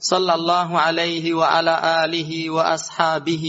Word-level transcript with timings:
صلى 0.00 0.34
الله 0.34 0.78
عليه 0.78 1.34
وعلى 1.34 2.04
آله 2.04 2.50
وأصحابه 2.50 3.44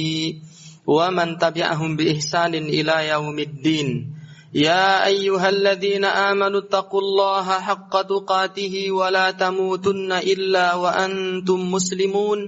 ومن 0.88 1.38
تبعهم 1.38 1.96
بإحسان 1.96 2.56
إلى 2.56 3.08
يوم 3.08 3.40
الدين. 3.40 4.16
يا 4.54 5.06
أيها 5.06 5.50
الذين 5.50 6.06
آمنوا 6.06 6.60
اتقوا 6.60 7.02
الله 7.02 7.48
حق 7.60 8.02
تقاته 8.02 8.92
ولا 8.92 9.32
تموتن 9.32 10.12
إلا 10.12 10.74
وأنتم 10.74 11.72
مسلمون. 11.72 12.40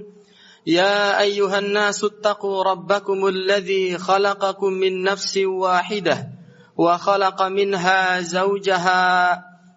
يا 0.66 1.20
أيها 1.20 1.58
الناس 1.58 2.04
اتقوا 2.04 2.64
ربكم 2.64 3.26
الذي 3.26 3.98
خلقكم 3.98 4.72
من 4.72 5.02
نفس 5.02 5.36
واحدة 5.36 6.28
وخلق 6.76 7.42
منها 7.42 8.20
زوجها 8.20 9.51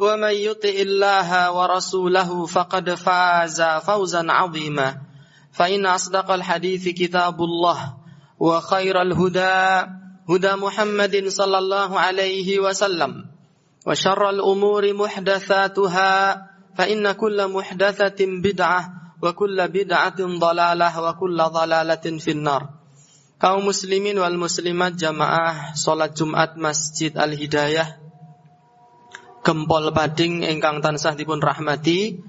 ومن 0.00 0.34
يطع 0.34 0.68
الله 0.68 1.52
ورسوله 1.52 2.46
فقد 2.46 2.94
فاز 2.94 3.62
فوزا 3.62 4.22
عظيما 4.28 4.96
فإن 5.52 5.86
أصدق 5.86 6.30
الحديث 6.30 6.88
كتاب 6.88 7.36
الله 7.40 7.96
وخير 8.38 9.02
الهدى 9.02 9.56
هدى 10.28 10.52
محمد 10.54 11.14
صلى 11.28 11.58
الله 11.58 12.00
عليه 12.00 12.60
وسلم 12.60 13.24
وشر 13.86 14.30
الأمور 14.30 14.92
محدثاتها 14.92 16.12
فإن 16.76 17.12
كل 17.12 17.48
محدثة 17.48 18.20
بدعة 18.20 18.80
وكل 19.22 19.68
بدعة 19.68 20.20
ضلالة 20.20 21.02
وكل 21.02 21.38
ضلالة 21.42 22.04
في 22.18 22.30
النار 22.30 22.62
kaum 23.36 23.68
muslimin 23.68 24.16
wal 24.16 24.32
muslimat 24.40 24.96
jamaah 24.96 25.76
salat 25.76 26.16
Jumat 26.16 26.56
Masjid 26.56 27.12
Al 27.20 27.36
Hidayah 27.36 28.00
Gempol 29.41 29.89
Bading 29.89 30.45
ingkang 30.45 30.85
tansah 30.85 31.17
dipun 31.17 31.41
rahmati 31.41 32.21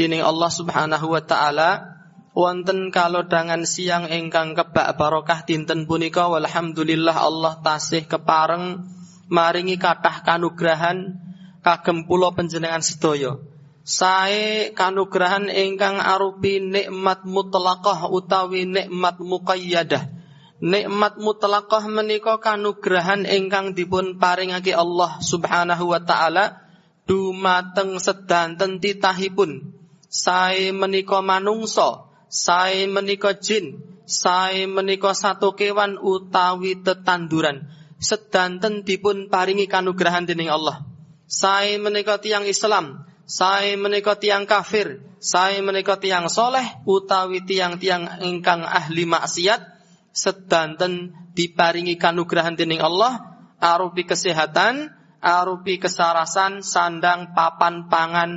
dening 0.00 0.24
Allah 0.24 0.48
Subhanahu 0.48 1.12
wa 1.12 1.20
taala 1.20 1.92
wonten 2.32 2.88
kalodangan 2.88 3.68
siang 3.68 4.08
ingkang 4.08 4.56
kebak 4.56 4.96
barokah 4.96 5.44
dinten 5.44 5.84
punika 5.84 6.26
walhamdulillah 6.26 7.14
Allah 7.14 7.60
tasih 7.60 8.08
kepareng 8.08 8.80
maringi 9.28 9.76
kathah 9.76 10.24
kanugrahan 10.24 11.20
kagem 11.60 12.08
kula 12.08 12.32
panjenengan 12.32 12.80
sedaya. 12.80 13.36
Sae 13.84 14.72
kanugrahan 14.72 15.52
ingkang 15.52 16.00
arupi 16.00 16.64
nikmat 16.64 17.28
mutlaqah 17.28 18.08
utawi 18.08 18.64
nikmat 18.64 19.20
muqayyadah 19.20 20.23
Nikmat 20.64 21.20
mutlaqah 21.20 21.84
menika 21.92 22.40
kanugrahan 22.40 23.28
ingkang 23.28 23.76
dipun 23.76 24.16
paringake 24.16 24.72
Allah 24.72 25.20
Subhanahu 25.20 25.92
wa 25.92 26.00
taala 26.00 26.64
dumateng 27.04 28.00
sedanten 28.00 28.80
titahipun. 28.80 29.76
Sae 30.08 30.72
menika 30.72 31.20
manungsa, 31.20 32.08
sae 32.32 32.88
menika 32.88 33.36
jin, 33.36 33.76
sae 34.08 34.64
menika 34.64 35.12
satu 35.12 35.52
kewan 35.52 36.00
utawi 36.00 36.80
tetanduran. 36.80 37.68
Sedanten 38.00 38.88
dipun 38.88 39.28
paringi 39.28 39.68
kanugrahan 39.68 40.24
dening 40.24 40.48
Allah. 40.48 40.80
Sae 41.28 41.76
menika 41.76 42.16
tiang 42.16 42.48
Islam, 42.48 43.04
sae 43.28 43.76
menika 43.76 44.16
tiang 44.16 44.48
kafir, 44.48 45.04
sae 45.20 45.60
menika 45.60 46.00
tiang 46.00 46.32
soleh 46.32 46.64
utawi 46.88 47.44
tiang-tiang 47.44 48.24
ingkang 48.24 48.64
ahli 48.64 49.04
maksiat 49.04 49.73
sedanten 50.14 51.10
diparingi 51.34 51.98
kanugrahan 51.98 52.54
dening 52.54 52.78
Allah 52.78 53.34
arupi 53.58 54.06
kesehatan, 54.06 54.94
arupi 55.18 55.82
kesarasan, 55.82 56.62
sandang, 56.62 57.34
papan, 57.34 57.90
pangan 57.90 58.30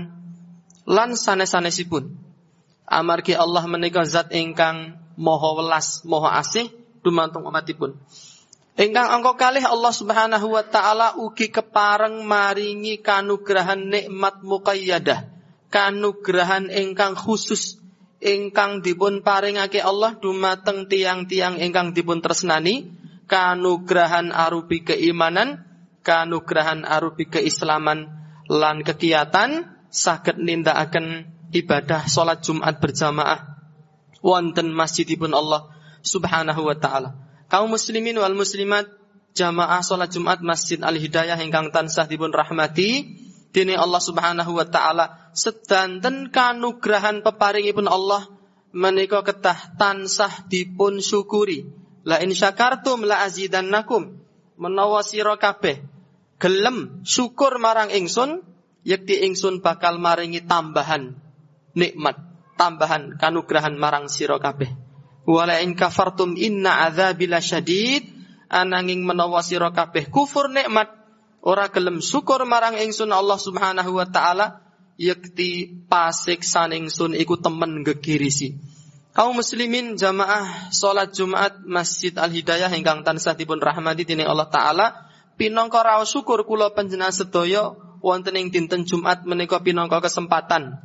lan 0.90 1.14
sanes-sanesipun. 1.14 2.18
Amargi 2.88 3.36
Allah 3.36 3.68
menika 3.68 4.02
zat 4.08 4.32
ingkang 4.32 4.98
moho 5.20 5.60
welas, 5.60 6.02
moho 6.08 6.26
asih 6.26 6.72
dumantung 7.04 7.44
umatipun. 7.44 8.00
Ingkang 8.78 9.10
angka 9.10 9.50
kalih 9.50 9.66
Allah 9.66 9.90
Subhanahu 9.92 10.54
wa 10.54 10.64
taala 10.64 11.18
ugi 11.18 11.50
kepareng 11.50 12.24
maringi 12.24 13.02
kanugrahan 13.02 13.90
nikmat 13.90 14.46
muqayyadah, 14.46 15.28
kanugrahan 15.74 16.70
ingkang 16.72 17.18
khusus 17.18 17.82
ingkang 18.24 18.82
dipun 18.82 19.22
paringake 19.22 19.82
Allah 19.82 20.18
dumateng 20.18 20.90
tiang-tiang 20.90 21.62
ingkang 21.62 21.94
dipun 21.94 22.22
tresnani 22.22 22.90
kanugrahan 23.30 24.34
arupi 24.34 24.82
keimanan 24.82 25.62
kanugrahan 26.02 26.88
arupi 26.88 27.28
keislaman 27.28 28.10
lan 28.48 28.82
kegiatan 28.82 29.68
saged 29.92 30.40
nindakaken 30.40 31.30
ibadah 31.52 32.08
salat 32.08 32.44
Jumat 32.44 32.80
berjamaah 32.80 33.60
wonten 34.24 34.72
masjidipun 34.72 35.32
Allah 35.36 35.72
Subhanahu 36.02 36.68
wa 36.68 36.76
taala. 36.80 37.16
Kaum 37.48 37.72
muslimin 37.72 38.16
wal 38.20 38.36
muslimat 38.36 38.88
jamaah 39.36 39.84
salat 39.84 40.12
Jumat 40.12 40.44
Masjid 40.44 40.80
Al 40.84 40.96
Hidayah 40.96 41.40
ingkang 41.40 41.72
tansah 41.72 42.08
dipun 42.08 42.32
rahmati 42.32 43.20
Dini 43.52 43.74
Allah 43.74 44.02
Subhanahu 44.04 44.52
wa 44.60 44.66
taala 44.68 45.32
sedanten 45.32 46.30
kanugrahan 46.30 47.24
peparingipun 47.24 47.88
Allah 47.88 48.28
menika 48.76 49.24
ketah 49.24 49.78
tansah 49.80 50.46
dipun 50.52 51.00
syukuri. 51.00 51.66
La 52.08 52.20
in 52.24 52.32
syakartum 52.32 53.04
la 53.04 53.24
azidannakum. 53.24 54.24
Menawa 54.58 55.06
sira 55.06 55.38
kabeh 55.38 55.86
gelem 56.42 57.06
syukur 57.06 57.62
marang 57.62 57.94
ingsun, 57.94 58.42
yakti 58.82 59.22
ingsun 59.26 59.62
bakal 59.62 60.02
maringi 60.02 60.42
tambahan 60.46 61.14
nikmat, 61.78 62.18
tambahan 62.58 63.22
kanugrahan 63.22 63.78
marang 63.78 64.10
sira 64.10 64.42
kabeh. 64.42 64.74
Wala 65.30 65.62
in 65.62 65.78
kafartum 65.78 66.40
inna 66.40 66.88
adzabi 66.90 67.28
lasyadid. 67.30 68.18
Ananging 68.48 69.04
menawa 69.04 69.44
sira 69.44 69.76
kufur 70.08 70.48
nikmat 70.48 70.97
ora 71.48 71.72
gelem 71.72 72.04
syukur 72.04 72.44
marang 72.44 72.76
ingsun 72.76 73.08
Allah 73.08 73.40
Subhanahu 73.40 73.96
wa 73.96 74.04
taala 74.04 74.60
yakti 75.00 75.80
pasik 75.88 76.44
saningsun 76.44 77.16
iku 77.16 77.40
temen 77.40 77.88
gegirisi. 77.88 78.60
Kaum 79.16 79.40
muslimin 79.40 79.96
jamaah 79.96 80.70
salat 80.76 81.16
Jumat 81.16 81.64
Masjid 81.64 82.12
Al 82.20 82.36
Hidayah 82.36 82.70
ingkang 82.76 83.08
tansah 83.08 83.34
dipun 83.34 83.64
rahmati 83.64 84.04
dening 84.04 84.28
Allah 84.28 84.52
taala 84.52 85.08
pinangka 85.40 85.88
raos 85.88 86.12
syukur 86.12 86.44
kula 86.44 86.76
panjenengan 86.76 87.16
sedaya 87.16 87.72
wonten 88.04 88.36
ing 88.36 88.52
dinten 88.52 88.84
Jumat 88.84 89.24
menika 89.24 89.64
pinangka 89.64 90.04
kesempatan 90.04 90.84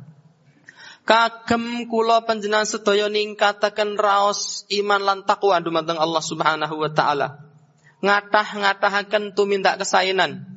kagem 1.03 1.91
kula 1.91 2.23
panjenengan 2.23 2.65
sedaya 2.65 3.11
ningkataken 3.11 3.99
raos 3.99 4.63
iman 4.71 5.01
lan 5.03 5.19
takwa 5.27 5.59
dumateng 5.59 5.99
Allah 5.99 6.23
Subhanahu 6.23 6.79
wa 6.79 6.89
taala. 6.89 7.51
Ngatah-ngatahaken 8.03 9.31
tumindak 9.31 9.79
kesainan 9.79 10.52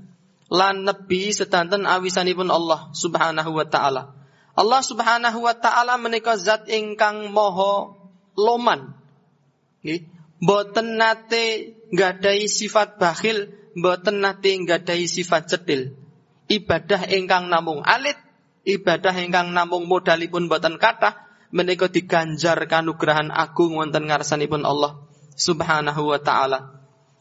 lan 0.53 0.87
nebi 0.87 1.35
sedanten 1.35 1.85
awisanipun 1.85 2.51
Allah 2.51 2.91
Subhanahu 2.95 3.51
wa 3.51 3.67
taala. 3.67 4.15
Allah 4.57 4.81
Subhanahu 4.81 5.39
wa 5.43 5.55
taala 5.59 5.99
menika 5.99 6.39
zat 6.39 6.71
ingkang 6.71 7.29
moho 7.35 7.99
loman. 8.39 8.95
Nggih, 9.83 10.07
mboten 10.41 10.97
nate 10.97 11.77
nggadahi 11.91 12.47
sifat 12.47 12.97
bakhil, 12.97 13.53
mboten 13.77 14.23
nate 14.23 14.55
nggadahi 14.55 15.05
sifat 15.05 15.51
cetil. 15.51 15.99
Ibadah 16.47 17.11
ingkang 17.11 17.51
namung 17.51 17.83
alit, 17.83 18.17
ibadah 18.63 19.13
ingkang 19.19 19.51
namung 19.51 19.91
modalipun 19.91 20.47
mboten 20.47 20.79
kathah 20.79 21.27
menika 21.51 21.91
diganjar 21.91 22.59
kanugrahan 22.67 23.31
agung 23.35 23.75
wonten 23.79 24.07
ngarsanipun 24.07 24.63
Allah 24.63 25.03
Subhanahu 25.37 26.17
wa 26.17 26.21
taala. 26.23 26.76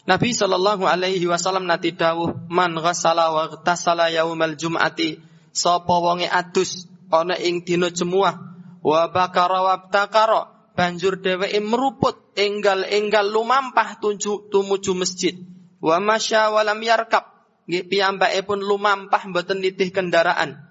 Nabi 0.06 0.38
sallallahu 0.38 0.86
alaihi 0.86 1.26
wasallam 1.26 1.66
nati 1.66 1.90
dawuh 1.90 2.46
man 2.46 2.78
ghassala 2.78 3.34
wa 3.34 3.50
ghtasala 3.50 4.14
yaumal 4.14 4.54
jum'ati 4.54 5.18
sapa 5.50 5.98
wonge 5.98 6.30
adus 6.30 6.86
ana 7.10 7.34
ing 7.42 7.66
dina 7.66 7.90
jemuah 7.90 8.38
wa 8.86 9.10
bakara 9.10 9.66
wa 9.66 9.82
takara 9.90 10.54
banjur 10.78 11.18
dheweke 11.18 11.58
meruput 11.58 12.22
enggal-enggal 12.38 13.32
lumampah 13.32 13.98
tunju 13.98 14.52
tumuju 14.52 14.94
masjid. 14.94 15.34
Wa 15.82 15.98
masya 15.98 16.54
walam 16.54 16.84
yarkab 16.84 17.26
nggih 17.66 17.90
piyambake 17.90 18.46
pun 18.46 18.62
lumampah 18.62 19.26
mboten 19.26 19.64
nitih 19.64 19.90
kendaraan. 19.90 20.62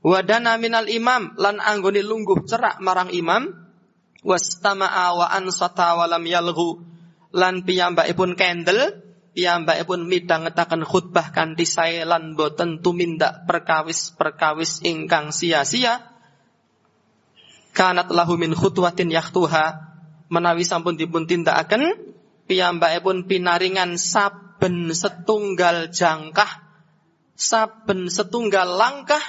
Wadana 0.00 0.56
minal 0.62 0.86
imam 0.86 1.34
lan 1.36 1.58
anggone 1.58 2.06
lungguh 2.06 2.46
cerak 2.46 2.78
marang 2.78 3.10
imam. 3.10 3.50
Wastama'a 4.20 5.16
wa 5.16 5.26
ansata 5.32 5.96
wa 5.96 6.04
lam 6.04 6.22
yalghu 6.28 6.84
lan 7.30 7.62
piyambakipun 7.62 8.34
kendel 8.34 9.00
piyambakipun 9.34 10.06
midhangetaken 10.06 10.82
khutbah 10.82 11.30
kanthi 11.30 11.66
sae 11.66 12.02
lan 12.02 12.34
boten 12.34 12.82
tumindak 12.82 13.46
perkawis-perkawis 13.46 14.82
ingkang 14.86 15.30
sia-sia 15.30 16.02
kanat 17.74 18.10
lahu 18.10 18.34
min 18.34 18.54
khutwatin 18.54 19.14
yaktuha 19.14 19.78
menawi 20.26 20.66
sampun 20.66 20.98
dipun 20.98 21.30
tindakaken 21.30 21.94
piyambakipun 22.50 23.30
pinaringan 23.30 23.94
saben 23.94 24.90
setunggal 24.90 25.94
jangkah 25.94 26.70
saben 27.40 28.12
setunggal 28.12 28.68
langkah 28.76 29.22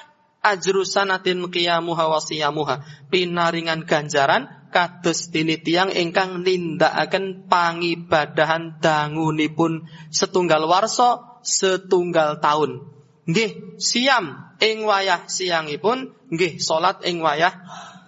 ajru 0.43 0.83
sanatin 0.83 1.47
qiyamuha. 1.47 2.83
Pinaringan 3.07 3.87
ganjaran 3.87 4.49
kados 4.71 5.29
dini 5.29 5.59
tiang 5.59 5.91
ingkang 5.91 6.41
nindakaken 6.41 7.45
pangibadahan 7.51 8.79
dangunipun 8.79 9.85
setunggal 10.09 10.65
warso 10.65 11.39
setunggal 11.43 12.39
tahun. 12.39 12.87
Nggih, 13.29 13.77
siam 13.77 14.55
ing 14.57 14.87
wayah 14.87 15.29
siangipun, 15.29 16.15
nggih 16.33 16.57
salat 16.57 17.03
ing 17.05 17.21
wayah 17.21 17.53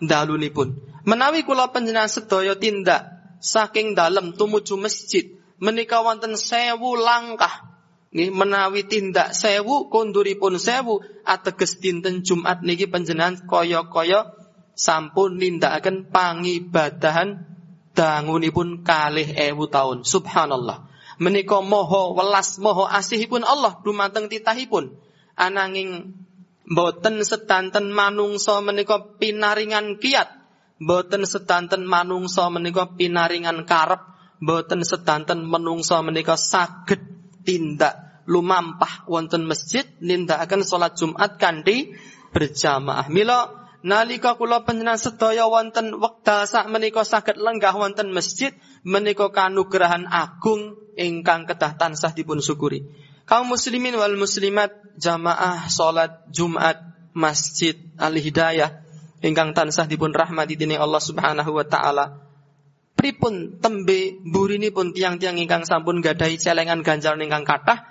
dalunipun. 0.01 0.79
Menawi 1.03 1.43
kula 1.43 1.69
panjenengan 1.69 2.09
sedaya 2.09 2.55
tindak 2.55 3.13
saking 3.43 3.93
dalem 3.93 4.33
tumuju 4.33 4.79
masjid 4.79 5.27
menika 5.59 5.99
wonten 5.99 6.39
sewu 6.39 6.95
langkah 6.95 7.73
Nih 8.13 8.29
menawi 8.29 8.85
tindak 8.85 9.33
sewu 9.33 9.89
konduripun 9.89 10.61
sewu 10.61 11.01
ateges 11.25 11.81
dinten 11.81 12.21
Jumat 12.21 12.61
niki 12.61 12.85
panjenengan 12.85 13.41
kaya-kaya 13.49 14.29
sampun 14.73 15.37
nindakaken 15.37 16.09
pangibadahan 16.09 17.45
dangunipun 17.93 18.81
kalih 18.81 19.25
ewu 19.33 19.69
tahun. 19.69 20.05
Subhanallah. 20.05 20.89
Menika 21.21 21.61
moho 21.61 22.17
welas 22.17 22.57
moho 22.57 22.89
asihipun 22.89 23.45
Allah 23.45 23.79
dumateng 23.85 24.27
titahipun. 24.27 24.97
Ananging 25.37 26.17
boten 26.65 27.21
sedanten 27.21 27.93
manungsa 27.93 28.59
menika 28.65 29.17
pinaringan 29.21 30.01
kiat. 30.01 30.29
Boten 30.81 31.23
sedanten 31.29 31.85
manungsa 31.85 32.49
menika 32.49 32.89
pinaringan 32.97 33.69
karep. 33.69 34.01
Boten 34.41 34.81
sedanten 34.81 35.45
menungsa 35.45 36.01
menika 36.01 36.33
saged 36.35 36.99
tindak 37.45 38.25
lumampah 38.25 39.03
wonten 39.07 39.43
masjid 39.43 39.83
nindakaken 39.99 40.63
salat 40.63 40.95
Jumat 40.95 41.37
kanthi 41.37 41.93
berjamaah. 42.31 43.07
Mila 43.11 43.62
nalika 43.83 44.39
kula 44.39 44.63
panjenengan 44.63 44.97
sedaya 44.97 45.45
wonten 45.45 45.99
wekdal 45.99 46.47
sak 46.47 46.71
menika 46.71 47.03
saged 47.03 47.35
lenggah 47.35 47.75
wonten 47.75 48.15
masjid 48.15 48.55
menika 48.87 49.29
kanugrahan 49.29 50.07
agung 50.07 50.79
ingkang 50.95 51.43
kedah 51.43 51.75
tansah 51.75 52.15
dipun 52.15 52.39
syukuri. 52.39 52.87
Kaum 53.27 53.51
muslimin 53.51 53.95
wal 53.95 54.15
muslimat 54.15 54.71
jamaah 54.99 55.67
salat 55.71 56.27
Jumat 56.31 56.79
Masjid 57.15 57.77
Al 57.95 58.15
Hidayah 58.19 58.83
ingkang 59.23 59.55
tansah 59.55 59.87
dipun 59.87 60.11
rahmati 60.11 60.59
dening 60.59 60.79
Allah 60.79 60.99
Subhanahu 60.99 61.51
wa 61.55 61.63
taala 61.63 62.19
pripun 62.99 63.59
tembe 63.63 64.19
pun 64.71 64.91
tiang-tiang 64.91 65.39
ingkang 65.39 65.63
sampun 65.63 66.03
gadahi 66.03 66.35
celengan 66.35 66.83
ganjaran 66.83 67.23
ingkang 67.23 67.47
kathah 67.47 67.83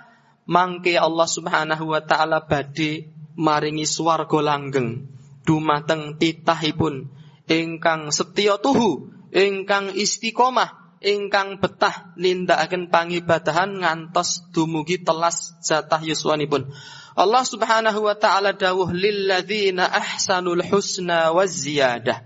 mangke 0.45 0.93
Allah 0.97 1.25
Subhanahu 1.25 1.89
wa 1.89 2.01
taala 2.05 2.45
badhe 2.45 3.09
maringi 3.33 3.89
swarga 3.89 4.39
langgeng 4.45 5.09
dumateng 5.43 6.17
titahipun. 6.19 7.11
Ingkang 7.47 8.09
setya 8.09 8.55
tuhu 8.59 9.11
ingkang 9.35 9.91
istiqomah 9.91 10.83
ingkang 11.03 11.59
betah 11.59 12.15
nindakaken 12.15 12.87
pangibadahan 12.87 13.75
ngantos 13.83 14.47
dumugi 14.55 15.03
telas 15.03 15.59
jatah 15.59 15.99
yuswanipun. 15.99 16.71
Allah 17.13 17.43
Subhanahu 17.45 18.09
wa 18.09 18.15
taala 18.17 18.55
dawuh 18.55 18.89
lil 18.89 19.29
ladzina 19.29 19.85
ahsanul 19.85 20.63
husna 20.63 21.35
waz 21.35 21.67
ziyadah. 21.67 22.25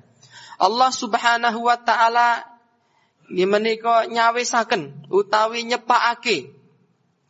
Allah 0.62 0.92
Subhanahu 0.94 1.66
wa 1.66 1.76
taala 1.82 2.46
menika 3.28 4.08
nyawisaken 4.08 5.12
utawi 5.12 5.68
nyepakake 5.68 6.56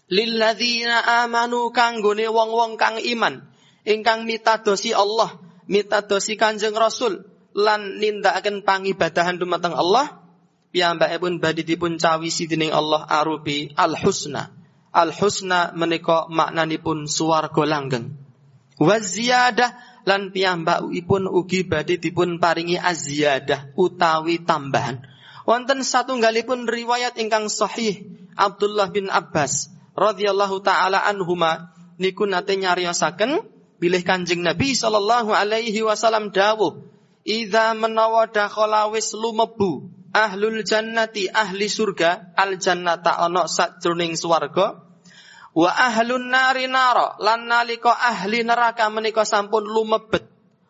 lilladzina 0.07 1.25
amanu 1.25 1.73
kanggone 1.73 2.29
wong-wong 2.29 2.79
kang 2.79 3.01
iman 3.01 3.43
ingkang 3.83 4.23
mitadosi 4.23 4.93
Allah 4.93 5.35
mitadosi 5.67 6.39
Kanjeng 6.39 6.75
Rasul 6.75 7.23
lan 7.53 8.01
nindakaken 8.01 8.63
pangibadahan 8.63 9.39
dumateng 9.39 9.75
Allah 9.75 10.23
piyambakipun 10.71 11.39
badhe 11.39 11.63
dipun 11.63 11.95
cawisi 12.01 12.47
dening 12.47 12.71
Allah 12.75 13.07
arupi 13.07 13.71
al 13.75 13.95
husna 13.95 14.57
al 14.97 15.13
husna 15.13 15.77
menika 15.77 16.25
maknanipun 16.31 17.05
swarga 17.05 17.63
langgeng. 17.69 18.17
Wa 18.81 18.97
ziyadah 18.97 20.01
lan 20.09 20.33
piyambakipun 20.33 21.29
ugi 21.29 21.65
badhe 21.69 22.01
dipun 22.01 22.41
paringi 22.41 22.81
aziyadah 22.81 23.77
utawi 23.77 24.41
tambahan. 24.41 25.05
Wonten 25.47 25.85
satunggalipun 25.85 26.67
riwayat 26.67 27.15
ingkang 27.21 27.47
sahih 27.47 28.03
Abdullah 28.35 28.91
bin 28.91 29.07
Abbas 29.07 29.71
radhiyallahu 29.95 30.59
taala 30.61 31.01
anhuma 31.07 31.73
niku 31.97 32.27
nate 32.27 32.53
nyariosaken 32.59 33.41
bilih 33.77 34.01
Kanjeng 34.03 34.41
Nabi 34.41 34.73
sallallahu 34.73 35.33
alaihi 35.33 35.85
wasallam 35.85 36.33
dawuh 36.33 36.83
Idza 37.27 37.75
menawa 37.75 38.31
dakhala 38.31 38.87
wis 38.87 39.11
lumebu 39.11 39.91
ahlul 40.15 40.63
jannati 40.63 41.27
ahli 41.27 41.67
surga 41.67 42.31
al 42.39 42.55
jannata 42.55 43.19
ana 43.19 43.51
sajroning 43.51 44.15
swarga 44.15 44.79
wa 45.51 45.67
ahlun 45.67 46.31
nari 46.31 46.71
nara 46.71 47.19
lan 47.19 47.51
nalika 47.51 47.91
ahli 47.91 48.47
neraka 48.47 48.87
menika 48.87 49.27
sampun 49.27 49.67
lumebet 49.67 50.23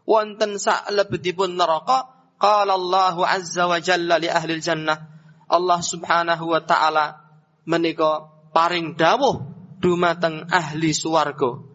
wonten 0.10 0.58
sak 0.58 0.90
lebetipun 0.90 1.54
neraka 1.54 2.18
Qala 2.38 2.78
Allah 2.78 3.18
azza 3.26 3.66
wa 3.66 3.82
jalla 3.82 4.22
li 4.22 4.30
ahli 4.30 4.62
jannah. 4.62 5.10
Allah 5.50 5.82
subhanahu 5.82 6.54
wa 6.54 6.62
ta'ala 6.62 7.18
menika 7.66 8.30
paring 8.54 8.94
dawuh 8.94 9.42
dumateng 9.82 10.46
ahli 10.54 10.94
swarga. 10.94 11.66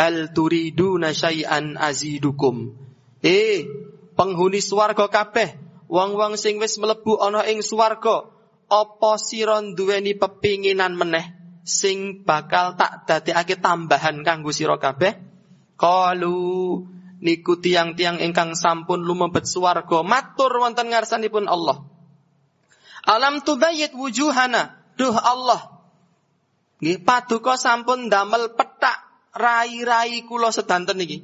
Hal 0.00 0.32
turiduna 0.32 1.12
syai'an 1.12 1.76
azidukum. 1.76 2.72
Eh, 3.20 3.68
penghuni 4.16 4.64
swarga 4.64 5.12
kabeh, 5.12 5.60
wong-wong 5.92 6.40
sing 6.40 6.56
wis 6.56 6.80
mlebu 6.80 7.20
ana 7.20 7.44
ing 7.44 7.60
swarga, 7.60 8.24
apa 8.72 9.12
sira 9.20 9.60
duweni 9.60 10.16
pepinginan 10.16 10.96
meneh 10.96 11.36
sing 11.68 12.24
bakal 12.24 12.80
tak 12.80 13.04
dadekake 13.04 13.60
tambahan 13.60 14.24
kanggo 14.24 14.56
sira 14.56 14.80
kabeh? 14.80 15.20
Qalu 15.76 16.80
niku 17.20 17.60
tiang-tiang 17.60 18.24
ingkang 18.24 18.56
sampun 18.56 19.04
lumebet 19.04 19.44
swarga 19.44 20.00
matur 20.00 20.64
wonten 20.64 20.88
ngarsanipun 20.88 21.44
Allah. 21.44 21.84
Alam 23.04 23.44
tubayyit 23.44 23.92
wujuhana, 23.92 24.80
duh 24.96 25.12
Allah. 25.12 25.76
Nggih 26.80 27.04
paduka 27.04 27.60
sampun 27.60 28.08
damel 28.08 28.56
petak 28.56 28.69
rai-rai 29.34 30.26
kula 30.26 30.50
sedanten 30.50 30.98
niki. 30.98 31.22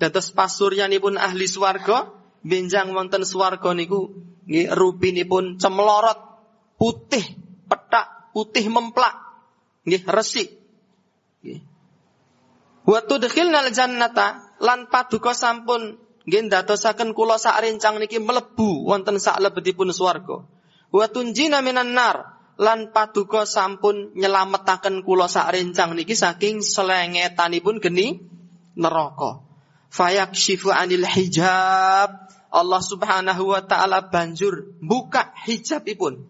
Dados 0.00 0.32
pasuryanipun 0.32 1.20
ahli 1.20 1.44
swarga 1.44 2.08
benjang 2.40 2.96
wonten 2.96 3.20
swarga 3.26 3.76
niku 3.76 4.16
nggih 4.48 4.72
rupinipun 4.72 5.60
cemlorot 5.60 6.18
putih 6.80 7.22
petak 7.68 8.32
putih 8.32 8.64
memplak 8.72 9.12
nggih 9.84 10.02
resik. 10.08 10.48
Nggih. 11.44 11.60
Wa 12.88 13.04
tudkhilnal 13.04 13.68
jannata 13.76 14.56
lan 14.64 14.88
paduka 14.88 15.36
sampun 15.36 16.00
nggih 16.24 16.48
ndadosaken 16.48 17.12
kula 17.12 17.36
sak 17.36 17.60
rencang 17.60 18.00
niki 18.00 18.16
mlebu 18.16 18.88
wonten 18.88 19.20
sak 19.20 19.36
lebetipun 19.36 19.92
swarga. 19.92 20.48
Wa 20.90 21.06
tunjina 21.12 21.60
minan 21.60 21.92
nar 21.92 22.39
lan 22.60 22.92
paduka 22.92 23.48
sampun 23.48 24.12
nyelametaken 24.12 25.00
kula 25.00 25.32
sak 25.32 25.56
rencang 25.56 25.96
niki 25.96 26.12
saking 26.12 26.60
selengetanipun 26.60 27.80
geni 27.80 28.20
neraka. 28.76 29.40
Fayakshifu 29.88 30.68
anil 30.70 31.08
hijab 31.08 32.28
Allah 32.52 32.82
Subhanahu 32.84 33.56
wa 33.56 33.64
taala 33.64 34.12
banjur 34.12 34.76
buka 34.84 35.32
hijabipun. 35.48 36.28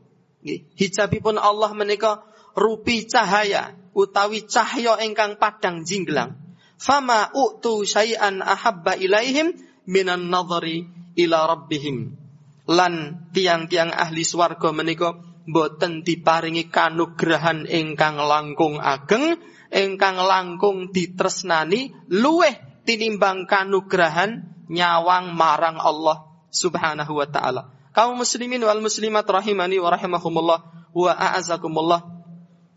Hijabipun 0.78 1.36
Allah 1.36 1.74
menika 1.74 2.24
rupi 2.54 3.04
cahaya 3.10 3.74
utawi 3.92 4.46
cahya 4.46 5.02
ingkang 5.02 5.36
padang 5.36 5.82
jinglang 5.82 6.38
fama 6.80 7.28
utu 7.36 7.84
syai'an 7.84 8.40
ahabba 8.40 8.96
ilaihim 8.96 9.52
minan 9.84 10.32
nadhari 10.32 10.88
ila 11.20 11.44
rabbihim 11.44 12.16
lan 12.64 13.26
tiang-tiang 13.36 13.92
ahli 13.92 14.24
swarga 14.24 14.72
menika 14.72 15.20
boten 15.48 16.04
diparingi 16.04 16.68
kanugrahan 16.68 17.64
ingkang 17.64 18.20
langkung 18.20 18.76
ageng 18.80 19.40
ingkang 19.70 20.18
langkung 20.18 20.90
ditresnani 20.90 21.94
luweh 22.10 22.58
tinimbang 22.84 23.46
kanugrahan 23.46 24.50
nyawang 24.70 25.34
marang 25.34 25.78
Allah 25.78 26.26
Subhanahu 26.50 27.14
wa 27.14 27.26
taala. 27.30 27.70
Kaum 27.90 28.18
muslimin 28.18 28.62
wal 28.62 28.82
muslimat 28.82 29.26
rahimani 29.26 29.78
wa 29.78 29.90
rahimakumullah 29.94 30.58
wa 30.94 31.12
a'azakumullah. 31.14 32.06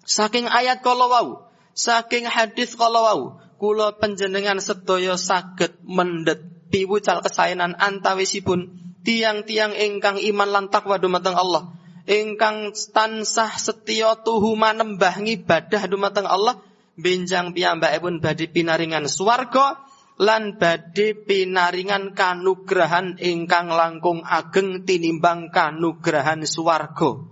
Saking 0.05 0.49
ayat 0.49 0.85
kala 0.85 1.09
wau, 1.09 1.49
saking 1.73 2.25
hadis 2.29 2.77
kala 2.77 3.01
wau, 3.01 3.21
kula 3.57 3.97
panjenengan 3.97 4.61
sedaya 4.61 5.17
saged 5.17 5.73
mendhet 5.85 6.41
piwucal 6.73 7.21
kesaenan 7.21 7.77
antawisipun 7.77 8.73
tiang-tiang 9.05 9.77
ingkang 9.77 10.17
iman 10.17 10.49
lan 10.49 10.65
takwa 10.73 10.97
dumateng 10.97 11.37
Allah 11.37 11.69
ingkang 12.03 12.75
tansah 12.75 13.55
setya 13.55 14.19
tuhu 14.19 14.59
manembah 14.59 15.15
ngibadah 15.19 15.87
dumateng 15.87 16.27
Allah 16.27 16.59
benjang 16.99 17.55
piyambakipun 17.55 18.19
badhe 18.19 18.51
pinaringan 18.51 19.07
swarga 19.07 19.79
lan 20.21 20.59
badhe 20.61 21.17
pinaringan 21.25 22.13
kanugrahan 22.13 23.17
ingkang 23.17 23.71
langkung 23.71 24.21
ageng 24.21 24.85
tinimbang 24.85 25.49
kanugrahan 25.49 26.45
swarga. 26.45 27.23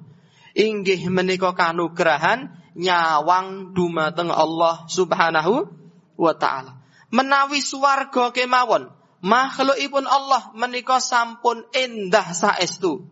Inggih 0.52 1.08
menika 1.08 1.56
kanugrahan 1.56 2.52
nyawang 2.76 3.72
dumateng 3.76 4.32
Allah 4.32 4.88
Subhanahu 4.88 5.68
wa 6.20 6.34
taala. 6.36 6.80
Menawi 7.12 7.60
swarga 7.60 8.32
kemawon 8.32 8.92
makhlukipun 9.22 10.08
Allah 10.08 10.50
menika 10.58 10.98
sampun 11.04 11.68
endah 11.76 12.32
saestu 12.34 13.06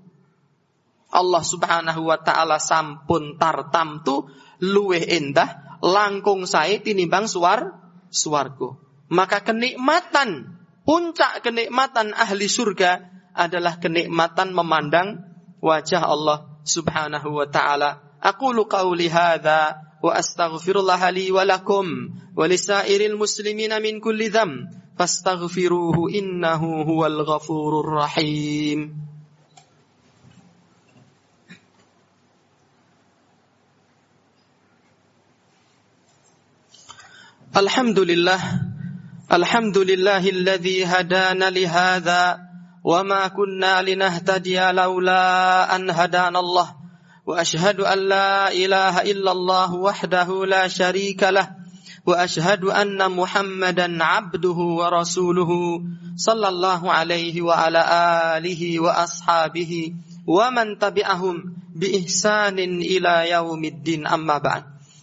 Allah 1.09 1.41
Subhanahu 1.41 2.05
wa 2.05 2.21
taala 2.21 2.61
sampun 2.61 3.41
tartamtu 3.41 4.29
luweh 4.61 5.01
endah 5.01 5.81
langkung 5.81 6.45
sae 6.45 6.77
tinimbang 6.83 7.25
suar 7.25 7.81
suwargo. 8.13 8.77
Maka 9.09 9.41
kenikmatan 9.41 10.61
puncak 10.85 11.41
kenikmatan 11.41 12.13
ahli 12.13 12.45
surga 12.45 13.09
adalah 13.33 13.81
kenikmatan 13.81 14.53
memandang 14.53 15.25
wajah 15.63 16.05
Allah 16.05 16.45
Subhanahu 16.61 17.41
wa 17.41 17.47
taala. 17.49 18.05
Aqulu 18.21 18.69
qawli 18.69 19.09
hadza 19.09 19.81
wa 20.03 20.11
astaghfirullah 20.13 20.99
li 21.09 21.33
wa 21.33 21.41
lakum 21.41 22.13
wa 22.37 22.45
lisairil 22.45 23.17
muslimina 23.17 23.81
min 23.81 23.97
kulli 23.97 24.29
dzam 24.29 24.67
fastaghfiruhu 24.99 26.11
innahu 26.11 26.85
huwal 26.85 27.25
ghafurur 27.25 28.05
rahim. 28.05 29.08
Alhamdulillah. 37.49 38.37
Alhamdulillahilladzi 39.25 40.85
hadana 40.85 41.49
lihada 41.49 42.45
wa 42.85 43.01
ma 43.01 43.25
kunna 43.33 43.81
linahtadiya 43.81 44.69
an 45.73 45.89
hadana 45.89 46.45
Allah. 46.45 46.77
Wa 47.25 47.41
ashhadu 47.41 47.89
an 47.89 48.05
la 48.05 48.53
illallah 49.01 49.73
wahdahu 49.73 50.45
la 50.45 50.69
wa 52.05 52.21
ashhadu 52.21 52.69
anna 52.69 53.09
Muhammadan 53.09 53.97
abduhu 53.97 54.85
wa 54.85 54.93
sallallahu 56.13 56.85
alaihi 56.85 57.41
wa 57.41 57.65
ala 57.65 57.81
wa 58.77 58.93
ashabihi 58.93 59.97
wa 60.29 60.53
man 60.53 60.77
tabi'ahum 60.77 61.49
bi 61.73 61.97
ihsanin 61.97 62.77
ila 62.77 63.25
amma 64.05 64.37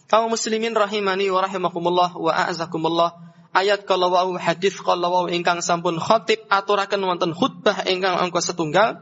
Kaum 0.06 0.30
muslimin 0.30 0.74
rahimani 0.74 1.26
wa 1.34 1.42
rahimakumullah 1.42 2.14
wa 2.14 2.30
a'azakumullah. 2.30 3.10
Ayat 3.56 3.88
kalau 3.88 4.12
wau 4.12 4.36
hadis 4.36 4.78
kalau 4.84 5.08
wau 5.08 5.26
ingkang 5.32 5.64
sampun 5.64 5.96
khotib 5.96 6.44
aturaken 6.52 7.02
wonten 7.02 7.32
khutbah 7.32 7.88
ingkang 7.88 8.14
angka 8.14 8.44
setunggal 8.44 9.00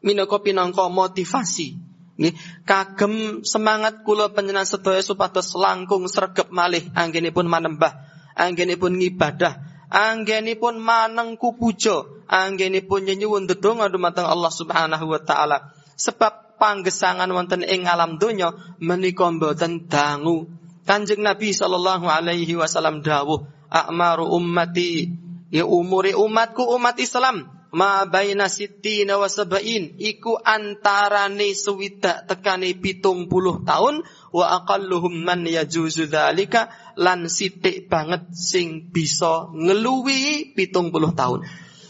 minangka 0.00 0.40
pinangka 0.40 0.88
motivasi 0.88 1.76
nggih 2.16 2.32
kagem 2.64 3.44
semangat 3.44 4.00
kula 4.00 4.32
panjenengan 4.32 4.64
sedaya 4.64 5.04
supados 5.04 5.52
langkung 5.52 6.08
sregep 6.08 6.48
malih 6.48 6.80
anggenipun 6.96 7.44
manembah 7.44 7.92
anggenipun 8.32 8.96
ngibadah 8.96 9.60
anggenipun 9.92 10.80
manengku 10.80 11.60
puja 11.60 12.08
anggenipun 12.24 13.04
nyenyuwun 13.04 13.44
ndedonga 13.44 13.92
dumateng 13.92 14.24
Allah 14.24 14.48
Subhanahu 14.48 15.12
wa 15.12 15.20
taala 15.20 15.76
sebab 16.00 16.45
panggesangan 16.56 17.28
wonten 17.32 17.62
ing 17.62 17.84
alam 17.88 18.20
donya 18.20 18.52
menika 18.82 19.28
mboten 19.30 19.88
dangu. 19.88 20.50
Kanjeng 20.86 21.22
Nabi 21.22 21.50
sallallahu 21.50 22.06
alaihi 22.06 22.54
wasallam 22.54 23.02
dawuh, 23.02 23.46
"A'maru 23.70 24.30
ummati" 24.30 25.10
ya 25.50 25.66
umuri 25.66 26.14
umatku 26.14 26.62
umat 26.74 26.98
Islam 26.98 27.46
ma 27.74 28.06
baina 28.06 28.48
sittina 28.48 29.18
wa 29.18 29.28
sab'in 29.28 29.98
iku 30.00 30.38
antarane 30.38 31.52
swidak 31.52 32.24
tekane 32.30 32.72
pitung 32.78 33.28
puluh 33.28 33.62
tahun 33.66 34.06
wa 34.32 34.44
aqalluhum 34.62 35.26
man 35.26 35.44
yajuzu 35.44 36.08
dzalika 36.08 36.70
lan 36.96 37.28
sithik 37.28 37.90
banget 37.90 38.32
sing 38.32 38.88
bisa 38.94 39.50
ngeluwi 39.52 40.54
pitung 40.56 40.88
puluh 40.94 41.12
tahun. 41.12 41.44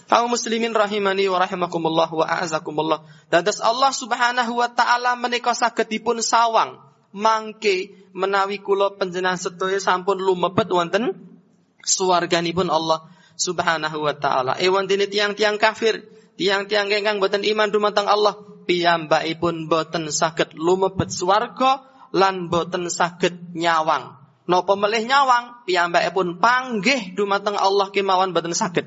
Kaum 0.06 0.30
muslimin 0.30 0.70
rahimani 0.70 1.26
wa 1.26 1.42
rahimakumullah 1.42 2.06
wa 2.06 2.24
a'azakumullah. 2.30 3.02
Dados 3.26 3.58
Allah 3.58 3.90
Subhanahu 3.90 4.54
wa 4.54 4.70
taala 4.70 5.18
menika 5.18 5.50
saged 5.50 5.90
dipun 5.90 6.22
sawang 6.22 6.78
mangke 7.10 7.90
menawi 8.14 8.62
kula 8.62 8.94
panjenengan 8.94 9.34
sedaya 9.34 9.82
sampun 9.82 10.22
lumebet 10.22 10.70
wonten 10.70 11.16
swarganipun 11.82 12.70
Allah 12.70 13.10
Subhanahu 13.34 13.98
wa 14.06 14.14
taala. 14.14 14.54
Ewan 14.62 14.86
dene 14.86 15.10
tiang-tiang 15.10 15.58
kafir, 15.58 16.06
tiang-tiang 16.38 16.86
ingkang 16.86 17.18
boten 17.18 17.42
iman 17.42 17.68
dumateng 17.74 18.06
Allah, 18.06 18.38
piyambakipun 18.70 19.66
boten 19.66 20.08
saged 20.14 20.54
lumebet 20.54 21.10
swarga 21.10 21.82
lan 22.14 22.46
boten 22.46 22.86
saged 22.88 23.58
nyawang. 23.58 24.16
Napa 24.46 24.72
melih 24.78 25.02
nyawang, 25.02 25.66
piyambakipun 25.66 26.38
panggih 26.38 27.18
dumateng 27.18 27.58
Allah 27.58 27.90
kemawon 27.90 28.30
boten 28.30 28.54
saged. 28.54 28.86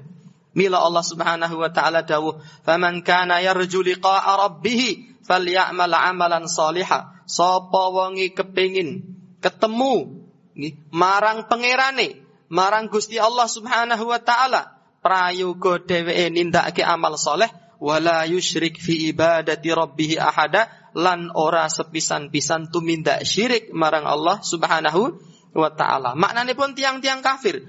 Mila 0.58 0.82
Allah 0.82 1.06
Subhanahu 1.06 1.62
wa 1.62 1.70
taala 1.70 2.02
dawuh, 2.02 2.42
"Faman 2.66 3.06
kana 3.06 3.38
yarju 3.40 3.86
liqa'a 3.86 4.50
rabbih 4.50 5.22
falyamal 5.22 5.94
'amalan 5.94 6.50
shaliha." 6.50 7.28
Sapa 7.30 7.94
wonge 7.94 8.34
kepengin 8.34 9.06
ketemu 9.38 10.26
nggih 10.58 10.74
marang 10.90 11.46
pangerane, 11.46 12.26
marang 12.50 12.90
Gusti 12.90 13.22
Allah 13.22 13.46
Subhanahu 13.46 14.10
wa 14.10 14.18
taala, 14.18 14.80
prayoga 15.06 15.78
dheweke 15.80 16.34
nindakake 16.34 16.82
amal 16.82 17.16
soleh 17.16 17.48
wala 17.80 18.28
yusyrik 18.28 18.76
fi 18.82 19.14
ibadati 19.14 19.72
rabbih 19.72 20.20
ahada 20.20 20.68
lan 20.98 21.32
ora 21.32 21.70
sepisan-pisan 21.72 22.74
tumindak 22.74 23.24
syirik 23.24 23.72
marang 23.72 24.04
Allah 24.04 24.44
Subhanahu 24.44 25.16
wa 25.54 25.70
taala. 25.74 26.14
pun 26.54 26.78
tiang-tiang 26.78 27.26
kafir, 27.26 27.66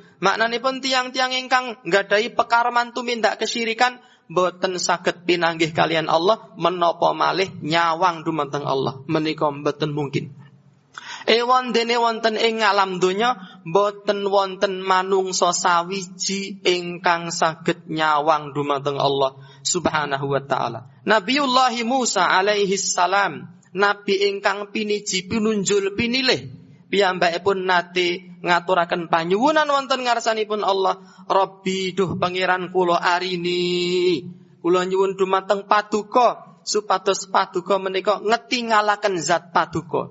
pun 0.60 0.74
tiang-tiang 0.80 1.32
ingkang 1.32 1.80
nggadahi 1.84 2.36
pekarman 2.36 2.92
tumindak 2.92 3.40
kesyirikan 3.40 4.00
boten 4.30 4.78
saged 4.78 5.26
pinanggih 5.26 5.74
kalian 5.74 6.06
Allah 6.06 6.54
menapa 6.54 7.10
malih 7.10 7.50
nyawang 7.60 8.22
dumateng 8.22 8.62
Allah 8.62 9.02
menika 9.10 9.50
boten 9.50 9.90
mungkin. 9.90 10.30
Ewan 11.28 11.76
dene 11.76 12.00
wonten 12.00 12.40
ing 12.40 12.64
alam 12.64 12.96
donya 12.96 13.36
boten 13.66 14.24
wonten 14.30 14.80
manungsa 14.80 15.52
sawiji 15.52 16.62
ingkang 16.64 17.28
saged 17.28 17.90
nyawang 17.90 18.56
dumateng 18.56 18.96
Allah 18.96 19.36
Subhanahu 19.60 20.26
wa 20.32 20.40
taala. 20.40 20.88
Nabiullah 21.04 21.74
Musa 21.84 22.24
alaihi 22.24 22.80
salam 22.80 23.52
nabi 23.76 24.32
ingkang 24.32 24.72
piniji 24.72 25.28
pinunjul 25.28 25.94
pinilih 25.94 26.59
pun 26.90 27.58
nate 27.64 28.26
ngaturaken 28.42 29.06
panyuwunan 29.06 29.70
wonten 29.70 30.02
ngarsanipun 30.02 30.66
Allah 30.66 30.98
Rabbi 31.30 31.94
duh 31.94 32.18
pangeran 32.18 32.74
kula 32.74 32.98
arini. 32.98 34.26
Kula 34.60 34.84
nyuwun 34.84 35.14
dumateng 35.14 35.70
paduka 35.70 36.58
supados 36.66 37.30
paduka 37.30 37.78
menika 37.78 38.18
ngetingalaken 38.20 39.22
zat 39.22 39.54
paduka. 39.54 40.10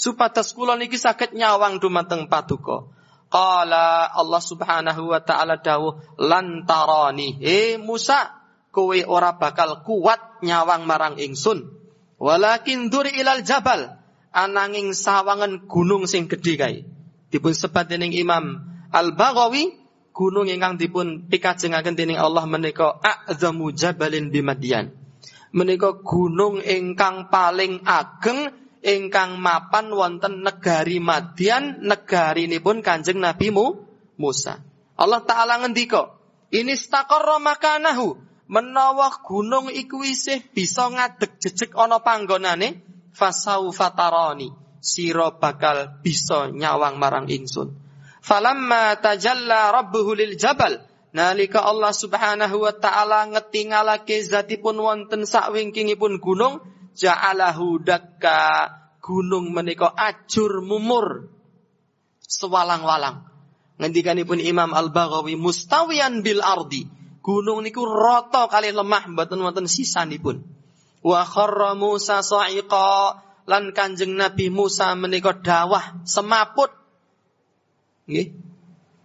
Supados 0.00 0.56
kula 0.56 0.80
niki 0.80 0.96
saged 0.96 1.36
nyawang 1.36 1.78
dumateng 1.78 2.32
paduka. 2.32 2.88
Qala 3.28 4.08
Allah 4.08 4.42
Subhanahu 4.42 5.12
wa 5.12 5.20
taala 5.20 5.58
dawuh 5.60 5.98
lantarani 6.16 7.36
he 7.42 7.76
Musa 7.76 8.32
kowe 8.70 8.96
ora 9.04 9.36
bakal 9.36 9.84
kuat 9.84 10.40
nyawang 10.40 10.88
marang 10.88 11.20
ingsun. 11.20 11.68
Walakin 12.16 12.88
duri 12.88 13.12
ilal 13.20 13.44
jabal 13.44 14.05
ananging 14.36 14.92
sawangan 14.92 15.64
gunung 15.64 16.04
sing 16.04 16.28
gedhe 16.28 16.60
kae. 16.60 16.84
Dipun 17.32 17.56
sebat 17.56 17.88
dening 17.88 18.12
Imam 18.12 18.60
Al-Baghawi 18.92 19.72
gunung 20.12 20.52
ingkang 20.52 20.76
dipun 20.76 21.28
pikajengaken 21.32 21.96
dening 21.96 22.20
Allah 22.20 22.44
menika 22.44 23.00
a'zamu 23.00 23.72
jabalin 23.72 24.28
bimadian. 24.28 24.92
Menika 25.56 25.96
gunung 26.04 26.60
ingkang 26.60 27.32
paling 27.32 27.80
ageng 27.88 28.52
ingkang 28.86 29.42
mapan 29.42 29.90
wonten 29.90 30.46
negari 30.46 31.02
Madian, 31.02 31.82
negarinipun 31.82 32.86
Kanjeng 32.86 33.18
Nabi 33.18 33.50
Musa. 33.50 34.62
Allah 34.94 35.20
taala 35.26 35.58
ngendika, 35.60 36.14
"Ini 36.54 36.78
staqarra 36.78 37.42
makanahu." 37.42 38.22
Menawa 38.46 39.10
gunung 39.26 39.74
iku 39.74 40.06
isih 40.06 40.38
bisa 40.54 40.86
ngadeg 40.86 41.34
jejeg 41.42 41.74
ana 41.74 41.98
panggonane, 41.98 42.78
fasau 43.16 43.72
fatarani 43.72 44.52
sira 44.84 45.32
bakal 45.32 45.98
bisa 46.04 46.52
nyawang 46.52 47.00
marang 47.00 47.26
ingsun. 47.32 47.72
Falamma 48.20 49.00
tajalla 49.00 49.72
rabbuhu 49.72 50.12
lil 50.12 50.36
jabal 50.36 50.84
nalika 51.16 51.64
Allah 51.64 51.96
Subhanahu 51.96 52.60
wa 52.60 52.74
taala 52.76 53.24
ngetingalake 53.32 54.20
zatipun 54.20 54.76
wonten 54.76 55.24
sakwingkingipun 55.24 56.20
gunung 56.20 56.60
ja'alahu 56.92 57.80
dakka 57.80 58.68
gunung 59.00 59.50
menika 59.56 59.96
ajur 59.96 60.60
mumur. 60.60 61.32
Sewalang-walang. 62.26 63.22
Ngendikanipun 63.78 64.42
Imam 64.42 64.74
Al-Baghawi 64.74 65.38
mustawiyan 65.38 66.26
bil 66.26 66.42
ardi. 66.42 66.90
Gunung 67.22 67.62
niku 67.62 67.86
rata 67.86 68.50
kali 68.50 68.74
lemah 68.74 69.06
mboten 69.06 69.38
wonten 69.38 69.66
sisanipun 69.70 70.55
wa 71.06 71.22
kharra 71.22 71.78
Musa 71.78 72.18
sa'iqa. 72.26 73.22
Lan 73.46 73.70
Kanjeng 73.70 74.18
Nabi 74.18 74.50
Musa 74.50 74.90
menika 74.98 75.30
dawah 75.38 76.02
semaput. 76.02 76.66
Nggih. 78.10 78.34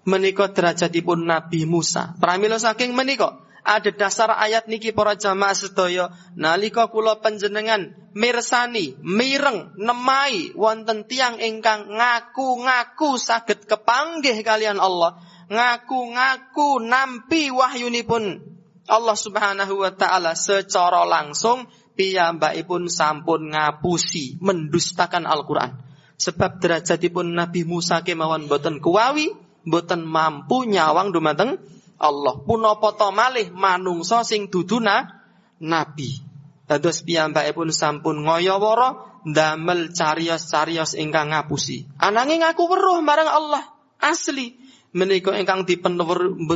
Menika 0.09 0.49
derajatipun 0.49 1.29
Nabi 1.29 1.69
Musa. 1.69 2.17
Pramila 2.17 2.57
saking 2.57 2.97
menika 2.97 3.37
ada 3.61 3.93
dasar 3.93 4.33
ayat 4.33 4.65
niki 4.65 4.89
para 4.89 5.13
jamaah 5.13 5.53
sedaya. 5.53 6.09
Nalika 6.33 6.89
kula 6.89 7.21
panjenengan 7.21 7.93
mirsani 8.17 8.97
mireng 9.05 9.77
nemai 9.77 10.57
wonten 10.57 11.05
tiang 11.05 11.37
ingkang 11.37 11.85
ngaku-ngaku 11.85 13.21
saged 13.21 13.69
kepanggih 13.69 14.41
kalian 14.41 14.81
Allah. 14.81 15.21
Ngaku-ngaku 15.53 16.81
nampi 16.81 17.53
wahyunipun 17.53 18.41
Allah 18.89 19.13
Subhanahu 19.13 19.85
wa 19.85 19.91
taala 19.93 20.33
secara 20.33 21.05
langsung 21.05 21.69
piyambakipun 21.95 22.87
sampun 22.87 23.51
ngapusi 23.51 24.39
mendustakan 24.39 25.27
Al-Qur'an. 25.27 25.79
Sebab 26.21 26.61
derajatipun 26.61 27.33
Nabi 27.33 27.65
Musa 27.65 28.05
kemawon 28.05 28.45
boten 28.45 28.77
kuwawi, 28.77 29.33
boten 29.65 30.05
mampu 30.05 30.69
nyawang 30.69 31.09
dumateng 31.09 31.57
Allah. 32.01 32.33
Punapa 32.45 32.93
to 32.97 33.09
malih 33.13 33.49
manungsa 33.53 34.21
sing 34.25 34.49
duduna 34.49 35.21
nabi. 35.61 36.21
Dados 36.65 37.05
piyambakipun 37.05 37.73
sampun 37.73 38.25
ngoyoworo 38.25 39.21
damel 39.27 39.93
carios-carios 39.93 40.97
ingkang 40.97 41.29
ngapusi. 41.29 41.85
Ananging 42.01 42.41
aku 42.41 42.65
weruh 42.69 43.01
marang 43.05 43.29
Allah 43.29 43.65
asli 44.01 44.57
menika 44.91 45.37
ingkang 45.37 45.69
dipun 45.69 45.95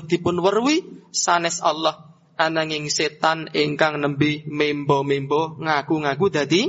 dipun 0.10 0.36
weruhi 0.42 0.82
sanes 1.14 1.62
Allah 1.62 2.15
ananging 2.36 2.92
setan 2.92 3.52
ingkang 3.56 4.00
nembe 4.00 4.44
membo-membo 4.48 5.56
ngaku-ngaku 5.60 6.28
dadi 6.32 6.62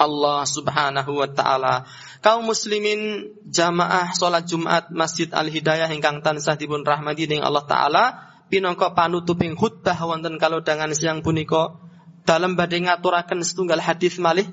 Allah 0.00 0.48
Subhanahu 0.48 1.12
wa 1.20 1.28
taala. 1.28 1.84
Kaum 2.24 2.48
muslimin 2.48 3.32
jamaah 3.48 4.16
salat 4.16 4.48
Jumat 4.48 4.88
Masjid 4.88 5.28
Al 5.36 5.52
Hidayah 5.52 5.92
ingkang 5.92 6.24
tansah 6.24 6.56
dipun 6.56 6.80
rahmati 6.84 7.28
dening 7.28 7.44
Allah 7.44 7.64
taala 7.68 8.04
pinangka 8.48 8.96
panutuping 8.96 9.54
khutbah 9.54 9.96
wonten 10.08 10.40
kalodhangan 10.40 10.96
siang 10.96 11.20
punika 11.20 11.76
dalam 12.24 12.56
badhe 12.56 12.80
ngaturaken 12.80 13.44
setunggal 13.44 13.80
hadis 13.80 14.16
malih 14.16 14.48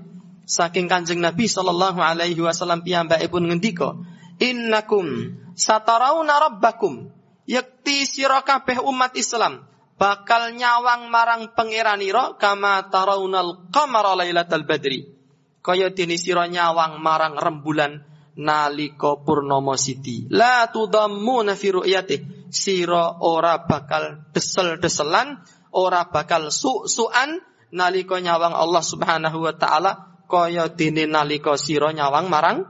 saking 0.47 0.87
Kanjeng 0.87 1.19
Nabi 1.19 1.47
sallallahu 1.47 1.99
alaihi 1.99 2.39
wasallam 2.39 2.83
piyambakipun 2.83 3.51
ngendika 3.51 3.99
innakum 4.39 5.35
satarauna 5.57 6.39
rabbakum 6.47 7.11
yakti 7.49 8.07
sira 8.07 8.43
kabeh 8.45 8.79
umat 8.79 9.17
Islam 9.19 9.67
bakal 9.97 10.53
nyawang 10.53 11.09
marang 11.09 11.51
pangeranira 11.57 12.37
kama 12.37 12.87
taraunal 12.93 13.67
qamara 13.73 14.13
lailatal 14.13 14.63
badri. 14.63 15.09
Kaya 15.65 15.91
dene 15.91 16.15
sira 16.15 16.47
nyawang 16.47 17.01
marang 17.01 17.35
rembulan 17.35 18.05
nalika 18.37 19.19
purnama 19.19 19.75
siti. 19.75 20.29
La 20.31 20.69
tudammuna 20.69 21.57
fi 21.57 21.67
ru'yati 21.73 22.47
sira 22.53 23.19
ora 23.19 23.65
bakal 23.65 24.31
desel-deselan 24.31 25.43
ora 25.75 26.07
bakal 26.07 26.53
su-suan 26.53 27.41
nalika 27.73 28.21
nyawang 28.21 28.53
Allah 28.55 28.83
Subhanahu 28.85 29.43
wa 29.43 29.53
taala. 29.57 29.91
Kaya 30.27 30.71
dene 30.71 31.07
nalika 31.09 31.57
sira 31.59 31.91
nyawang 31.91 32.31
marang 32.31 32.63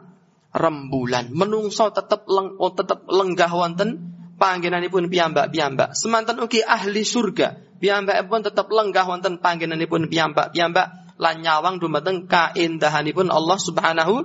rembulan. 0.54 1.30
Menungso 1.34 1.90
tetep 1.94 2.26
leng, 2.26 2.58
oh, 2.58 2.74
tetep 2.74 3.06
lenggah 3.06 3.52
wonten 3.52 4.17
panggenanipun 4.38 5.10
piyambak-piyambak. 5.10 5.98
Semanten 5.98 6.38
ugi 6.40 6.62
ahli 6.62 7.04
surga. 7.04 7.58
Piyambakipun 7.78 8.42
tetap 8.46 8.70
lenggah 8.70 9.06
wonten 9.06 9.38
panggenanipun 9.42 10.10
piyambak-piyambak 10.10 11.18
lan 11.18 11.36
nyawang 11.42 11.82
dumateng 11.82 12.30
kaendahanipun 12.30 13.34
Allah 13.34 13.58
Subhanahu 13.58 14.16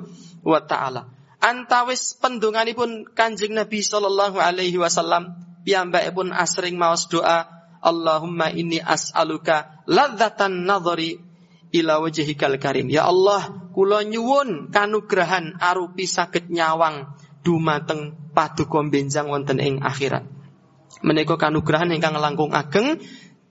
wa 0.45 0.61
taala. 0.65 1.09
Antawis 1.43 2.15
pendunganipun 2.23 3.13
Kanjeng 3.19 3.59
Nabi 3.59 3.83
sallallahu 3.83 4.39
alaihi 4.39 4.79
wasallam 4.79 5.35
piyambakipun 5.67 6.31
asring 6.31 6.79
maos 6.79 7.11
doa 7.11 7.51
Allahumma 7.83 8.55
inni 8.55 8.79
as'aluka 8.79 9.83
ladzatan 9.91 10.71
nadhari 10.71 11.19
ila 11.75 11.99
wajhikal 11.99 12.55
karim. 12.63 12.87
Ya 12.87 13.11
Allah, 13.11 13.51
kula 13.75 14.07
nyuwun 14.07 14.71
kanugrahan 14.71 15.59
arupi 15.59 16.07
saged 16.07 16.47
nyawang 16.53 17.11
dumateng 17.43 18.15
paduka 18.33 18.81
benjang 18.87 19.29
wonten 19.29 19.59
ing 19.59 19.83
akhirat. 19.83 20.25
Menika 21.03 21.35
kanugrahan 21.35 21.91
ingkang 21.91 22.15
langkung 22.19 22.55
ageng 22.55 23.03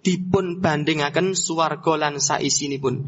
dipun 0.02 0.64
bandingaken 0.64 1.38
swarga 1.38 1.94
lan 2.00 2.18
saisinipun. 2.18 3.06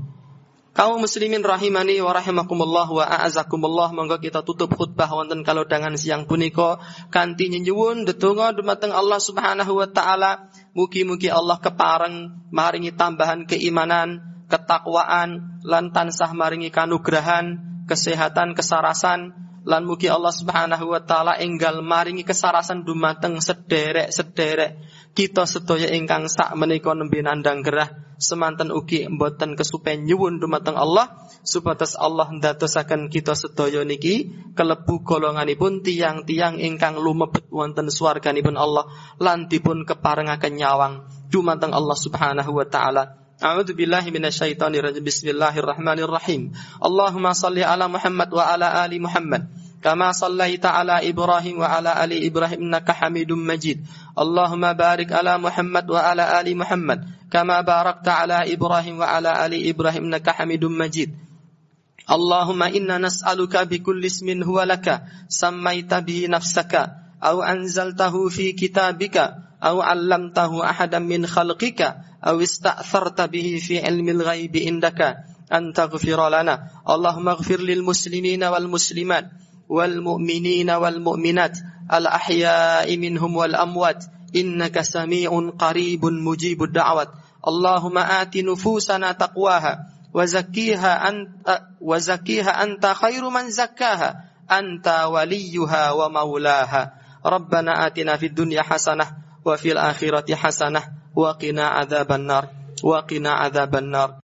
Kaum 0.73 1.05
muslimin 1.05 1.45
rahimani 1.45 2.01
wa 2.01 2.17
rahimakumullah 2.17 2.89
wa 2.89 3.05
a'azakumullah 3.05 3.93
monggo 3.93 4.17
kita 4.17 4.41
tutup 4.41 4.73
khutbah 4.73 5.05
wonten 5.05 5.45
kalodhangan 5.45 5.93
siang 5.93 6.25
punika 6.25 6.81
kanthi 7.13 7.53
nyuwun 7.53 8.09
ndedonga 8.09 8.57
dumateng 8.57 8.89
Allah 8.89 9.21
Subhanahu 9.21 9.77
wa 9.77 9.85
taala 9.85 10.49
mugi-mugi 10.73 11.29
Allah 11.29 11.61
kepareng 11.61 12.49
maringi 12.49 12.89
tambahan 12.89 13.45
keimanan, 13.45 14.17
ketakwaan 14.49 15.61
lan 15.61 15.93
tansah 15.93 16.33
maringi 16.33 16.73
kanugrahan, 16.73 17.61
kesehatan, 17.85 18.57
kesarasan 18.57 19.37
lan 19.63 19.87
mugi 19.87 20.11
Allah 20.11 20.35
Subhanahu 20.35 20.91
wa 20.91 20.99
taala 20.99 21.39
enggal 21.39 21.79
maringi 21.79 22.27
kesarasan 22.27 22.83
dumateng 22.83 23.39
sederek-sederek 23.39 24.83
kita 25.15 25.47
sedaya 25.47 25.93
ingkang 25.93 26.27
sak 26.27 26.51
menika 26.59 26.91
nembe 26.91 27.21
nandang 27.23 27.63
gerah. 27.63 28.17
Semanten 28.17 28.71
ugi 28.71 29.05
mboten 29.09 29.53
kesupen 29.53 30.07
nyuwun 30.07 30.39
dumateng 30.39 30.73
Allah 30.79 31.11
supados 31.43 31.93
Allah 31.99 32.31
ndadosaken 32.31 33.11
kita 33.11 33.35
sedaya 33.35 33.83
niki 33.83 34.31
kelebu 34.57 35.03
golonganipun 35.03 35.83
tiang-tiang 35.83 36.57
ingkang 36.57 36.97
lumebet 36.97 37.45
wonten 37.51 37.91
swarganipun 37.91 38.55
Allah 38.55 38.87
lan 39.19 39.47
dipun 39.47 39.87
keparengaken 39.87 40.53
nyawang. 40.59 40.93
Dumateng 41.31 41.73
Allah 41.73 41.97
Subhanahu 41.97 42.51
wa 42.53 42.65
taala 42.67 43.22
أعوذ 43.42 43.72
بالله 43.78 44.10
من 44.10 44.24
الشيطان 44.26 44.74
الرجيم 44.74 45.04
بسم 45.04 45.28
الله 45.28 45.54
الرحمن 45.58 45.98
الرحيم 45.98 46.42
اللهم 46.84 47.32
صل 47.32 47.58
على 47.58 47.88
محمد 47.88 48.34
وعلى 48.34 48.66
آل 48.84 48.92
محمد 49.02 49.42
كما 49.78 50.12
صليت 50.12 50.66
على 50.66 51.10
إبراهيم 51.10 51.58
وعلى 51.58 52.04
آل 52.04 52.10
إبراهيم 52.26 52.58
إنك 52.66 52.90
حميد 52.90 53.30
مجيد 53.32 53.86
اللهم 54.18 54.72
بارك 54.72 55.12
على 55.12 55.38
محمد 55.38 55.90
وعلى 55.90 56.24
آل 56.40 56.48
محمد 56.56 56.98
كما 57.30 57.60
باركت 57.60 58.08
على 58.08 58.52
إبراهيم 58.58 58.98
وعلى 58.98 59.30
آل 59.46 59.52
إبراهيم 59.68 60.02
إنك 60.04 60.30
حميد 60.30 60.64
مجيد 60.64 61.10
اللهم 62.10 62.62
إنا 62.62 62.98
نسألك 62.98 63.54
بكل 63.70 64.04
اسم 64.04 64.42
هو 64.42 64.62
لك 64.62 65.02
سميت 65.28 65.94
به 65.94 66.26
نفسك 66.26 66.90
أو 67.22 67.42
أنزلته 67.42 68.28
في 68.28 68.52
كتابك 68.52 69.41
au 69.63 69.79
'allamtahu 69.79 70.59
ahadan 70.59 71.07
min 71.07 71.23
khalqika 71.23 72.19
au 72.19 72.43
ista'tharta 72.43 73.31
bihi 73.31 73.63
fi 73.63 73.79
'ilmil 73.79 74.19
ghaibi 74.19 74.67
indaka 74.67 75.23
an 75.47 75.71
taghfira 75.71 76.27
lana. 76.27 76.83
Allahumma 76.83 77.39
ighfir 77.39 77.63
lil 77.63 77.79
muslimina 77.79 78.51
wal 78.51 78.67
muslimat 78.67 79.31
wal 79.71 80.03
mu'minina 80.03 80.83
wal 80.83 80.99
mu'minat 80.99 81.55
al 81.87 82.11
ahya'i 82.11 82.99
minhum 82.99 83.31
wal 83.31 83.55
amwat. 83.55 84.03
Innaka 84.35 84.83
sami'un 84.83 85.55
qaribun 85.55 86.19
mujibud 86.19 86.75
da'wat. 86.75 87.13
Allahumma 87.39 88.19
ati 88.19 88.43
nufusana 88.43 89.15
taqwaha 89.15 89.93
wa 90.13 90.23
zakkiha 90.25 90.91
anta 91.09 91.73
wa 91.81 91.97
zakkiha 91.97 92.51
anta 92.51 92.93
khairu 92.93 93.33
man 93.33 93.49
zakkaha 93.49 94.29
anta 94.47 95.09
waliyuha 95.09 95.97
wa 95.97 96.07
maulaha 96.07 96.93
Rabbana 97.23 97.87
atina 97.87 98.19
fid 98.19 98.35
dunya 98.35 98.61
hasanah 98.61 99.22
وفي 99.45 99.71
الآخرة 99.71 100.35
حسنة. 100.35 100.83
وقنا 101.15 101.67
عذاب 101.67 102.11
النار. 102.11 102.45
وقنا 102.83 103.31
عذاب 103.31 103.75
النار. 103.75 104.11